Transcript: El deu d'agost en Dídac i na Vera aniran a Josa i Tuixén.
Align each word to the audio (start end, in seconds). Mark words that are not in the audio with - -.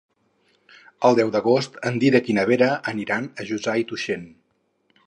El 1.09 1.17
deu 1.19 1.29
d'agost 1.35 1.77
en 1.91 2.01
Dídac 2.05 2.33
i 2.33 2.37
na 2.39 2.47
Vera 2.53 2.71
aniran 2.95 3.31
a 3.45 3.51
Josa 3.53 3.79
i 3.85 3.89
Tuixén. 3.93 4.27